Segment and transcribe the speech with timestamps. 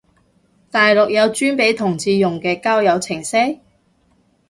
[0.71, 3.59] 大陸有專俾同志用嘅交友程式？